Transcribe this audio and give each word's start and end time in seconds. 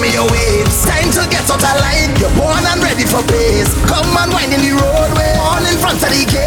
me 0.00 0.14
away. 0.16 0.62
It's 0.64 0.84
time 0.84 1.10
to 1.12 1.28
get 1.30 1.48
out 1.50 1.62
of 1.62 1.76
line. 1.80 2.12
You're 2.20 2.32
born 2.36 2.64
and 2.64 2.82
ready 2.82 3.04
for 3.04 3.22
pace. 3.28 3.72
Come 3.86 4.16
and 4.16 4.32
wind 4.32 4.52
in 4.52 4.60
the 4.60 4.72
roadway, 4.72 5.32
on 5.38 5.64
in 5.66 5.78
front 5.78 6.02
of 6.02 6.10
the 6.10 6.24
gate. 6.30 6.45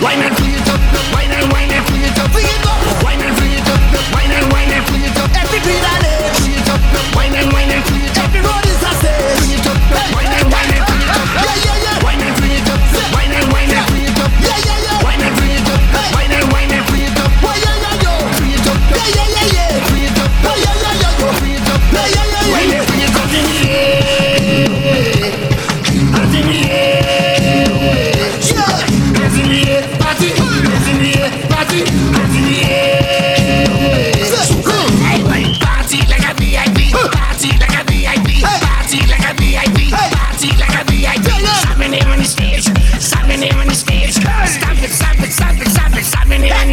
Lightning 0.00 0.39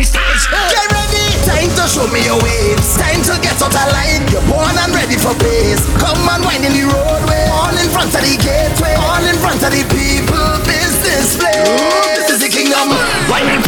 stage. 0.08 0.44
Get 0.48 0.88
ready. 0.96 1.28
Time 1.44 1.72
to 1.76 1.84
show 1.92 2.08
me 2.08 2.24
your 2.24 2.40
waves. 2.40 2.96
Time 2.96 3.20
to 3.28 3.36
get 3.44 3.60
out 3.60 3.76
of 3.76 3.88
line. 3.92 4.24
You're 4.32 4.46
born 4.48 4.72
and 4.72 4.92
ready 4.96 5.20
for 5.20 5.36
pace. 5.36 5.84
Come 6.00 6.24
and 6.32 6.44
wind 6.48 6.64
in 6.64 6.72
the 6.72 6.88
roadway. 6.88 7.44
All 7.52 7.76
in 7.76 7.90
front 7.92 8.16
of 8.16 8.24
the 8.24 8.36
gateway. 8.40 8.96
All 8.96 9.24
in 9.28 9.36
front 9.44 9.60
of 9.60 9.72
the 9.76 9.84
people. 9.92 10.48
Business 10.64 11.36
place. 11.36 12.24
This 12.24 12.32
is 12.32 12.40
the 12.40 12.50
kingdom. 12.50 12.96
Wind 13.28 13.67